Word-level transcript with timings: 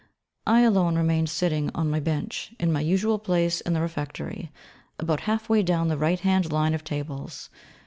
I 0.47 0.61
alone 0.61 0.95
remained 0.95 1.29
sitting 1.29 1.69
on 1.75 1.91
my 1.91 1.99
bench, 1.99 2.55
in 2.59 2.73
my 2.73 2.79
usual 2.81 3.19
place 3.19 3.61
in 3.61 3.73
the 3.73 3.81
Refectory, 3.81 4.51
about 4.97 5.19
half 5.29 5.47
way 5.47 5.61
down 5.61 5.89
the 5.89 5.95
right 5.99 6.19
hand 6.21 6.51
line 6.51 6.73
of 6.73 6.83
tables. 6.83 7.51